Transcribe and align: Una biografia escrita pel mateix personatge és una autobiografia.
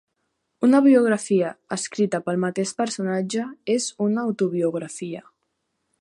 Una 0.67 0.79
biografia 0.85 1.51
escrita 1.77 2.21
pel 2.29 2.41
mateix 2.45 2.73
personatge 2.81 3.45
és 3.77 3.91
una 4.07 4.25
autobiografia. 4.31 5.27